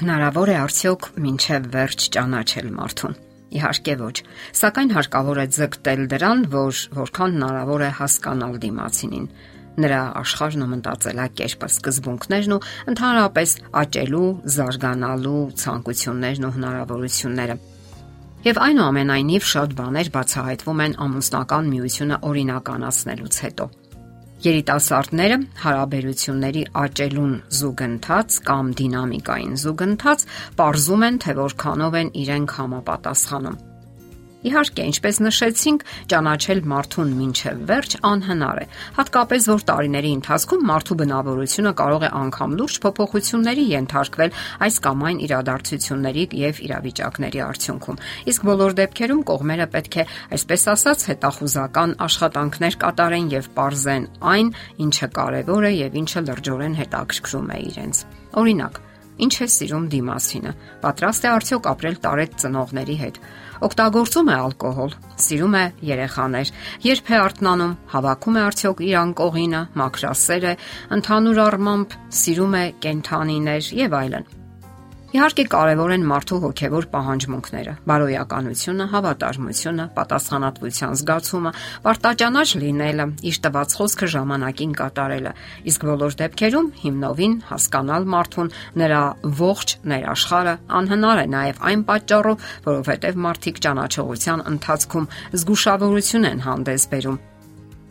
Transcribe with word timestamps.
Հնարավոր 0.00 0.48
է 0.48 0.52
արդյոք 0.56 1.06
մինչև 1.20 1.64
վերջ 1.74 2.04
ճանաչել 2.14 2.68
մարդուն։ 2.72 3.16
Իհարկե 3.58 3.94
ոչ, 4.00 4.14
սակայն 4.60 4.92
հարկավոր 4.96 5.40
է 5.42 5.44
ձգտել 5.56 6.04
դրան, 6.12 6.44
որ 6.54 6.78
որքան 6.96 7.34
հնարավոր 7.36 7.84
է 7.84 7.90
հասկանալ 7.98 8.54
դիմացինին, 8.62 9.26
նրա 9.84 9.98
աշխարհն 10.22 10.64
ու 10.64 10.70
մտածելակերպը, 10.70 11.68
սկզբունքներն 11.74 12.56
ու 12.56 12.60
ընդհանրապես 12.94 13.54
աճելու, 13.82 14.30
զարգանալու 14.56 15.42
ցանկություններն 15.60 16.48
ու 16.48 16.54
հնարավորությունները։ 16.56 17.58
Եվ 18.40 18.62
այնուամենայնիվ 18.70 19.52
շատ 19.52 19.76
բաներ 19.84 20.12
բացահայտվում 20.16 20.82
են 20.86 20.98
ամուսնական 21.04 21.70
միությունը 21.76 22.20
օրինականացնելուց 22.30 23.44
հետո։ 23.44 23.70
Երիտասարդները 24.40 25.36
հարաբերությունների 25.62 26.62
աճելուն 26.82 27.34
զուգընթաց 27.60 28.38
կամ 28.50 28.70
դինամիկային 28.80 29.58
զուգընթաց 29.64 30.28
ողրզում 30.62 31.08
են, 31.10 31.18
թե 31.24 31.34
որքանով 31.44 31.98
են 32.00 32.14
իրենք 32.24 32.54
համապատասխանում։ 32.60 33.58
Իհարկե, 34.40 34.84
ինչպես 34.88 35.16
նշեցինք, 35.20 35.82
ճանաչել 36.10 36.60
մարդուն 36.70 37.10
մինչև 37.18 37.58
վերջ 37.68 37.96
անհնար 38.08 38.60
է, 38.60 38.66
հատկապես 38.96 39.48
որ 39.50 39.64
տարիների 39.70 40.12
ընթացքում 40.16 40.64
մարդու 40.70 40.96
բնավորությունը 41.00 41.72
կարող 41.80 42.06
է 42.08 42.10
անգամ 42.20 42.54
լուրջ 42.60 42.78
փոփոխությունների 42.86 43.66
ենթարկվել 43.74 44.34
այս 44.64 44.80
կամ 44.86 45.04
այն 45.10 45.22
իրադարձությունների 45.28 46.24
եւ 46.40 46.62
իրավիճակների 46.70 47.42
արդյունքում։ 47.50 48.00
Իսկ 48.32 48.48
բոլոր 48.48 48.76
դեպքերում 48.80 49.24
կողմերը 49.30 49.66
պետք 49.76 50.00
է, 50.00 50.04
այսպես 50.40 50.68
ասած, 50.74 51.06
հետախուզական 51.10 51.96
աշխատանքներ 52.08 52.78
կատարեն 52.80 53.32
եւ 53.36 53.50
ողրզեն 53.60 54.06
այն, 54.34 54.54
ինչը 54.88 55.10
կարեւոր 55.20 55.68
է 55.68 55.72
եւ 55.84 56.00
ինչը 56.00 56.24
լրջորեն 56.30 56.78
հետաքրքրում 56.80 57.50
է 57.50 57.58
իրենց։ 57.70 58.06
Օրինակ, 58.40 58.80
Ինչ 59.20 59.34
է 59.44 59.46
սիրում 59.54 59.86
դիմասինը։ 59.92 60.52
Պատրաստ 60.80 61.26
է 61.26 61.30
արդյոք 61.30 61.68
ապրել 61.70 61.96
տարեց 62.06 62.36
ծնողների 62.40 62.96
հետ։ 63.00 63.20
Օգտագործում 63.68 64.30
է 64.30 64.36
ալկոհոլ, 64.40 64.96
սիրում 65.20 65.56
է 65.60 65.64
երեխաներ, 65.90 66.52
երբ 66.88 67.12
է 67.12 67.20
արթնանում, 67.20 67.76
հավաքում 67.92 68.40
է 68.40 68.44
արդյոք 68.48 68.84
իր 68.88 68.98
անկողինը, 69.04 69.62
մաքրասեր 69.84 70.50
է, 70.54 70.56
ընդհանուր 70.96 71.44
առմամբ 71.50 71.96
սիրում 72.24 72.60
է 72.64 72.66
կենթանիներ 72.86 73.74
եւ 73.84 73.98
այլն։ 74.00 74.39
Իհարկե 75.10 75.42
կարևոր 75.50 75.92
են 75.96 76.04
մարդու 76.06 76.36
հոգևոր 76.44 76.84
պահանջմունքները՝ 76.92 77.72
բարոյականությունը, 77.90 78.84
հավատարմությունը, 78.92 79.86
պատասխանատվության 79.96 80.92
զգացումը, 81.00 81.50
պարտաճանաչ 81.86 82.46
լինելը, 82.62 83.06
իր 83.26 83.40
տված 83.46 83.74
խոսքը 83.80 84.08
ժամանակին 84.14 84.76
կատարելը, 84.78 85.32
իսկ 85.72 85.86
բոլոր 85.90 86.14
դեպքերում 86.20 86.68
հիմնովին 86.84 87.34
հասկանալ 87.50 88.06
մարդուն, 88.14 88.52
նրա 88.78 89.02
ողջ 89.40 89.74
ներաշխարը 89.90 90.54
անհնար 90.78 91.24
է 91.24 91.26
նաև 91.34 91.60
այն 91.70 91.84
պատճառով, 91.90 92.46
որովհետև 92.70 93.20
մարդիկ 93.26 93.60
ճանաչողության 93.66 94.46
ընթացքում 94.54 95.10
զգուշավորություն 95.34 96.30
են 96.30 96.46
հանդես 96.46 96.86
բերում 96.94 97.18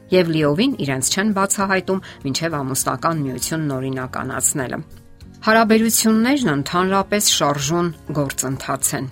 եւ 0.10 0.32
լիովին 0.34 0.72
իրենց 0.88 1.12
չեն 1.14 1.36
բացահայտում 1.36 2.02
մինչեւ 2.24 2.58
ամուսնական 2.64 3.22
միությունն 3.28 3.76
օրինականացնելը։ 3.76 4.82
Հարաբերություններն 5.40 6.50
ընդհանրապես 6.52 7.28
շարժուն 7.32 7.90
գործընթաց 8.18 8.90
են, 8.98 9.06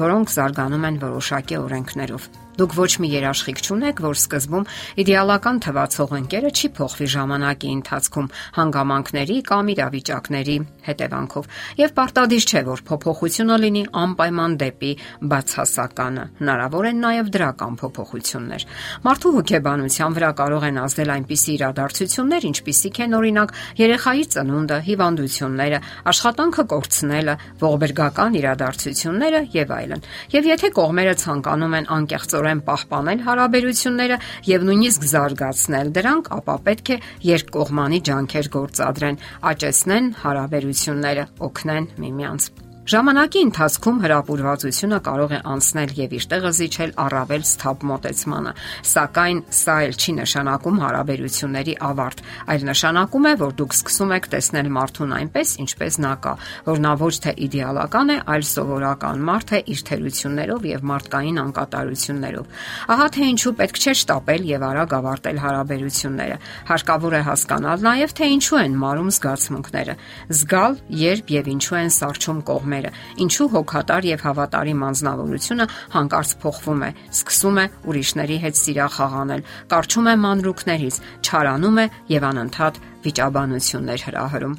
որոնք 0.00 0.32
զարգանում 0.34 0.86
են 0.88 0.96
որոշակի 1.04 1.58
օրենքներով։ 1.62 2.24
Դուք 2.62 2.74
ոչ 2.78 2.92
մի 3.02 3.08
երաշխիք 3.10 3.60
չունեք, 3.66 4.00
որ 4.04 4.18
սկզբում 4.20 4.66
իդեալական 5.02 5.56
թվացող 5.66 6.12
ընկերը 6.20 6.50
չի 6.54 6.68
փոխվի 6.76 7.06
ժամանակի 7.10 7.70
ընթացքում 7.74 8.28
հանգամանքների 8.54 9.38
կամ 9.48 9.70
իրավիճակների 9.72 10.54
հետևանքով, 10.86 11.48
եւ 11.82 11.90
պարտադիր 11.96 12.46
չէ, 12.46 12.62
որ 12.68 12.82
փոփոխությունը 12.86 13.56
լինի 13.62 13.82
անպայման 14.02 14.54
դեպի 14.62 14.92
բացասականը։ 15.32 16.24
Հնարավոր 16.38 16.86
են 16.92 17.02
նաեւ 17.02 17.32
դրական 17.34 17.74
փոփոխություններ։ 17.82 18.66
Մարդու 19.02 19.34
հոգեբանության 19.42 20.16
վրա 20.22 20.30
կարող 20.38 20.66
են 20.70 20.80
ազդել 20.86 21.12
այնպիսի 21.18 21.50
իրադարձություններ, 21.58 22.48
ինչպիսիք 22.52 23.02
են 23.02 23.18
օրինակ 23.18 23.54
երեխայի 23.82 24.24
ծնունդը, 24.36 24.78
հիվանդությունները, 24.86 25.82
աշխատանքը 26.12 26.66
կորցնելը, 26.72 27.36
ողբերգական 27.62 28.38
իրադարձությունները 28.42 29.42
եւ 29.58 29.76
այլն։ 29.82 30.06
Եվ 30.32 30.50
եթե 30.52 30.72
կողմերը 30.78 31.14
ցանկանում 31.22 31.76
են 31.82 31.90
անկեղծ 31.96 32.36
կարծորեն 32.52 32.60
պահպանել 32.66 33.20
հարաբերությունները 33.26 34.16
եւ 34.48 34.66
նույնիսկ 34.68 35.06
զարգացնել 35.12 35.92
դրանք, 35.96 36.28
ապա 36.36 36.56
պետք 36.68 36.92
է 36.92 36.98
երկկողմանի 37.28 38.02
ջանքեր 38.08 38.50
գործադրեն, 38.58 39.22
աճեցնեն 39.52 40.12
հարաբերությունները, 40.26 41.26
օգնեն 41.48 41.88
միմյանց։ 42.04 42.71
Ժամանակի 42.82 43.40
ընթացքում 43.46 43.98
հրապուրվածությունը 44.02 44.96
կարող 45.06 45.32
է 45.32 45.38
անցնել 45.46 45.92
եւ 45.94 46.14
իր 46.16 46.24
տեղը 46.32 46.50
զիջել 46.58 46.92
առավել 46.98 47.44
սթափ 47.46 47.84
մոտեցմանը, 47.86 48.52
սակայն 48.90 49.42
սա 49.54 49.76
էլ 49.86 49.94
չի 50.02 50.14
նշանակում 50.16 50.80
հարաբերությունների 50.82 51.76
ավարտ, 51.88 52.22
այլ 52.50 52.64
նշանակում 52.66 53.28
է, 53.30 53.32
որ 53.38 53.54
դուք 53.62 53.76
սկսում 53.78 54.14
եք 54.18 54.26
տեսնել 54.34 54.70
մարդուն 54.74 55.14
այնպես, 55.22 55.52
ինչպես 55.62 55.98
նա 56.02 56.14
կա, 56.26 56.32
որ 56.66 56.82
նա 56.82 56.92
ոչ 56.98 57.14
թե 57.22 57.34
իդեալական 57.46 58.10
է, 58.10 58.18
այլ 58.34 58.46
սովորական 58.50 59.22
մարդ 59.30 59.52
է 59.52 59.62
իր 59.62 59.84
թերություններով 59.92 60.66
եւ 60.72 60.84
մարդկային 60.90 61.40
անկատարություններով։ 61.46 62.60
Ահա 62.98 63.08
թե 63.14 63.30
ինչու 63.30 63.54
պետք 63.62 63.78
չէ 63.78 63.94
շտապել 64.02 64.50
եւ 64.50 64.66
արագ 64.72 64.96
ավարտել 64.98 65.42
հարաբերությունները։ 65.46 66.36
Հարկավոր 66.72 67.14
է 67.14 67.22
հասկանալ 67.30 67.86
նաեւ 67.86 68.16
թե 68.18 68.30
ինչու 68.32 68.60
են 68.62 68.76
մարում 68.82 69.10
զգացմունքները, 69.12 69.96
զգալ, 70.42 70.78
երբ 71.02 71.34
եւ 71.36 71.50
ինչու 71.52 71.78
են 71.82 71.92
սարճում 72.02 72.42
կողմ 72.48 72.71
կողմերը, 72.72 72.90
ինչու 73.20 73.48
հոգատար 73.52 74.06
եւ 74.08 74.22
հավատարիմ 74.24 74.82
անznավորությունը 74.88 75.66
հանկարծ 75.92 76.30
փոխվում 76.42 76.82
է, 76.82 76.90
սկսում 77.12 77.58
է 77.62 77.64
ուրիշների 77.92 78.36
հետ 78.42 78.58
սիրախաղանել, 78.62 79.42
կարճում 79.72 80.08
է 80.08 80.14
մանրուքներից, 80.22 80.96
չարանում 81.22 81.80
է 81.82 81.86
եւ 82.12 82.22
անընդհատ 82.32 82.80
վիճաբանություններ 83.04 84.04
հրահրում։ 84.08 84.54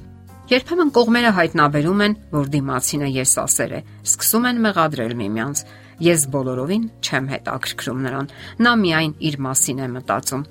Երբեմն 0.54 0.90
կողմերը 0.94 1.32
հայտնաբերում 1.40 2.02
են, 2.04 2.16
որ 2.34 2.50
դիմացինը 2.54 3.08
եսասեր 3.18 3.72
է, 3.74 3.80
սկսում 4.04 4.48
են 4.50 4.60
մեղադրել 4.68 5.14
միմյանց։ 5.24 5.64
Ես 6.04 6.26
բոլորովին 6.34 6.84
չեմ 7.00 7.30
հետաքրքրում 7.34 8.04
նրան։ 8.04 8.30
Նա 8.66 8.74
միայն 8.84 9.14
իր 9.24 9.40
մասին 9.48 9.80
է 9.80 9.88
մտածում։ 9.94 10.44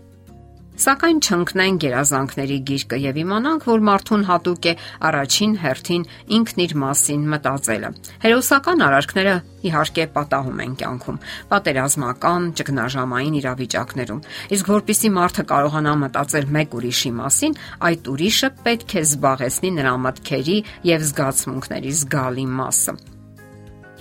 Սակայն 0.73 1.19
չընկնեն 1.21 1.79
գերազանքների 1.83 2.55
գիրկը 2.69 2.99
եւ 3.03 3.19
իմանանք, 3.23 3.67
որ 3.69 3.83
մարդուն 3.89 4.23
հատուկ 4.25 4.69
է 4.71 4.73
առաջին 5.09 5.53
հերթին 5.63 6.07
ինքն 6.39 6.63
իր 6.65 6.75
մասին 6.83 7.27
մտածելը։ 7.35 7.91
Հերոսական 8.25 8.85
արարքները 8.89 9.35
իհարկե 9.69 10.07
պատահում 10.17 10.65
են 10.65 10.75
կյանքում, 10.81 11.21
պատերազմական, 11.53 12.49
ճգնաժամային 12.57 13.39
իրավիճակներում։ 13.43 14.25
Իսկ 14.57 14.73
որpիսի 14.73 15.15
մարդը 15.21 15.47
կարողանա 15.53 15.95
մտածել 16.09 16.53
մեկ 16.57 16.77
ուրիշի 16.81 17.17
մասին, 17.21 17.59
այդ 17.93 18.13
ուրիշը 18.17 18.53
պետք 18.65 18.97
է 18.97 19.07
զբաղեցնի 19.13 19.75
նրա 19.79 19.97
մտքերի 20.09 20.61
եւ 20.97 21.09
զգացմունքների 21.13 21.99
զգալի 22.01 22.53
մասը։ 22.63 23.12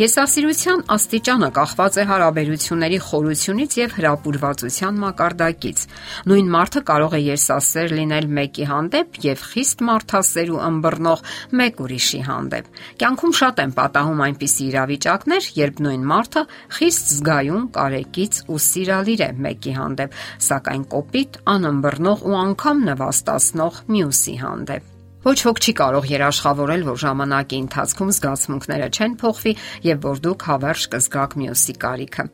Եսասիրության 0.01 0.79
աստիճանը 0.95 1.47
կախված 1.53 1.97
է 2.01 2.03
հարաբերությունների 2.09 2.97
խորությունից 3.06 3.73
եւ 3.78 3.91
հրապուրվածության 3.97 4.95
մակարդակից։ 5.01 5.84
Նույն 6.31 6.47
մարդը 6.56 6.81
կարող 6.89 7.13
է 7.17 7.19
եսասեր 7.22 7.94
լինել 8.00 8.29
մեկի 8.38 8.66
հանդեպ 8.72 9.19
եւ 9.28 9.44
խիստ 9.51 9.84
մարդասեր 9.91 10.53
ու 10.56 10.62
ըմբռնող 10.69 11.22
մեկ 11.62 11.84
ուրիշի 11.85 12.22
հանդեպ։ 12.31 12.72
Կյանքում 13.03 13.35
շատ 13.41 13.62
են 13.62 13.75
պատահում 13.78 14.23
այնպիսի 14.25 14.66
իրավիճակներ, 14.72 15.50
երբ 15.62 15.84
նույն 15.85 16.07
մարդը 16.13 16.44
խիստ 16.81 17.12
զգայուն, 17.12 17.68
կարեկից 17.78 18.39
ու 18.50 18.63
սիրալիր 18.72 19.21
է 19.27 19.30
մեկի 19.45 19.75
հանդեպ, 19.77 20.18
սակայն 20.50 20.88
կոպիտ, 20.95 21.44
անըմբռնող 21.57 22.25
ու 22.31 22.39
անգամ 22.42 22.88
նվաստացնող 22.89 23.83
մյուսի 23.92 24.36
հանդեպ։ 24.42 24.90
Ոչ 25.21 25.38
ոք 25.45 25.59
չի 25.62 25.73
կարող 25.77 26.06
երաշխավորել, 26.09 26.85
որ 26.88 27.01
ժամանակի 27.06 27.59
ընթացքում 27.68 28.13
զգացմունքները 28.18 28.88
չեն 28.89 29.18
փոխվի 29.21 29.53
եւ 29.85 30.06
որ 30.09 30.21
դուք 30.25 30.45
հավերժ 30.50 30.85
կզգաք 30.95 31.35
մյուսի 31.44 31.75
կարիքը։ 31.85 32.25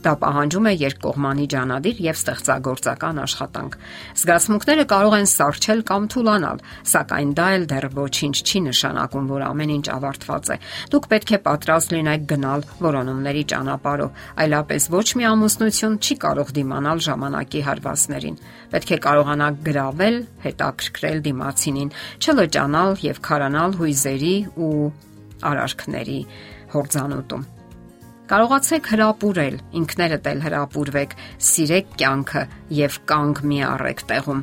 Դա 0.00 0.14
պահանջում 0.16 0.66
է 0.70 0.72
երկկողմանի 0.80 1.46
ջանադիր 1.52 1.98
եւ 2.00 2.18
ստեղծագործական 2.20 3.18
աշխատանք։ 3.20 3.74
Զգացմունքները 4.20 4.86
կարող 4.92 5.16
են 5.18 5.28
սարչել 5.28 5.82
կամ 5.90 6.06
թուլանալ, 6.14 6.62
սակայն 6.92 7.34
դա 7.36 7.48
էլ 7.56 7.66
դեռ 7.72 7.86
ոչինչ 7.98 8.36
չի 8.40 8.62
նշանակում, 8.70 9.28
որ 9.34 9.44
ամեն 9.50 9.74
ինչ 9.76 9.86
ավարտված 9.96 10.50
է։ 10.54 10.56
Դուք 10.94 11.08
պետք 11.12 11.34
է 11.36 11.40
պատրաստ 11.50 11.94
լինեք 11.96 12.24
գնալ 12.32 12.64
որոնումների 12.80 13.44
ճանապարհով, 13.52 14.24
այլապես 14.40 14.88
ոչ 14.96 15.06
մի 15.20 15.28
ամուսնություն 15.34 16.00
չի 16.00 16.18
կարող 16.24 16.56
դիմանալ 16.60 17.04
ժամանակի 17.10 17.64
հարվածներին։ 17.68 18.40
Պետք 18.72 18.90
է 18.96 19.00
կարողանաք 19.04 19.62
գրավել, 19.68 20.20
հետաքրքրել 20.48 21.24
դիմացինին, 21.28 21.94
չլճանալ 22.24 23.00
եւ 23.10 23.24
քարանալ 23.28 23.80
հույզերի 23.84 24.36
ու 24.64 24.74
արարքների 25.50 26.20
հորձանուտում 26.72 27.59
Կարողացեք 28.30 28.88
հրապուրել, 28.92 29.54
ինքներդ 29.74 30.26
էլ 30.30 30.42
հրապուրվեք, 30.44 31.14
սիրեք 31.42 31.88
կյանքը 31.98 32.42
եւ 32.78 32.98
կանգ 33.10 33.40
մի 33.50 33.56
առեք 33.66 34.02
տեղում։ 34.10 34.42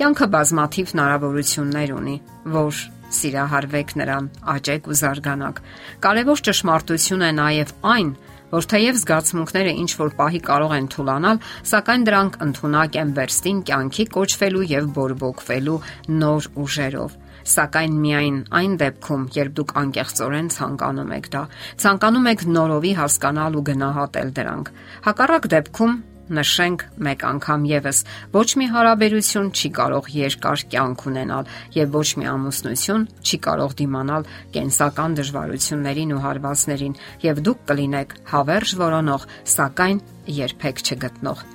Կյանքը 0.00 0.28
բազմաթիվ 0.36 0.94
հնարավորություններ 0.94 1.92
ունի, 1.96 2.14
որ 2.54 2.78
սիրահարվեք 3.18 3.92
նրան, 4.00 4.30
աճեք 4.54 4.88
ու 4.88 4.96
զարգանաք։ 5.02 5.60
Կարևոր 6.06 6.42
ճշմարտություն 6.48 7.26
է 7.26 7.30
նաև 7.36 7.74
այն, 7.92 8.10
որ 8.56 8.70
թեև 8.72 8.98
զգացմունքները 9.02 9.76
ինչ 9.84 9.90
որ 10.00 10.16
պահի 10.16 10.42
կարող 10.48 10.74
են 10.80 10.90
թուլանալ, 10.96 11.44
սակայն 11.76 12.08
դրանք 12.08 12.40
ընդունակ 12.48 12.98
են 13.04 13.14
վերստին 13.20 13.62
կյանքի 13.68 14.08
կոչվելու 14.16 14.66
եւ 14.72 14.90
բորբոքվելու 14.96 15.78
նոր 16.24 16.50
ուժերով 16.64 17.20
սակայն 17.52 17.94
միայն 18.02 18.42
այն 18.60 18.74
դեպքում, 18.82 19.28
երբ 19.36 19.54
դուք 19.60 19.72
անկեղծորեն 19.82 20.50
ցանկանում 20.56 21.14
եք 21.20 21.30
դա, 21.36 21.42
ցանկանում 21.84 22.28
եք 22.32 22.44
նորովի 22.56 22.92
հասկանալ 23.00 23.56
ու 23.60 23.64
գնահատել 23.70 24.36
դրանք։ 24.40 24.70
Հակառակ 25.06 25.50
դեպքում 25.56 25.96
նշենք 26.26 26.82
մեկ 27.06 27.22
անգամ 27.26 27.66
եւս 27.70 28.00
ոչ 28.34 28.46
մի 28.58 28.66
հարաբերություն 28.74 29.50
չի 29.54 29.70
կարող 29.78 30.08
երկար 30.16 30.64
կյանք 30.72 31.04
ունենալ 31.10 31.50
եւ 31.76 31.94
ոչ 31.94 32.08
մի 32.18 32.28
ամուսնություն 32.32 33.06
չի 33.22 33.38
կարող 33.46 33.76
դիմանալ 33.80 34.28
կենսական 34.56 35.16
դժվարություններին 35.20 36.14
ու 36.16 36.22
հարվածներին 36.26 36.98
եւ 37.28 37.42
դուք 37.46 37.64
կլինեք 37.70 38.18
հավերժ 38.34 38.76
որոնող, 38.82 39.26
սակայն 39.54 40.04
երբեք 40.42 40.86
չգտնող։ 40.86 41.48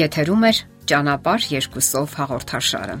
Եթերում 0.00 0.44
է 0.48 0.52
ճանապարհ 0.90 1.50
երկուսով 1.60 2.20
հաղորդաշարը։ 2.20 3.00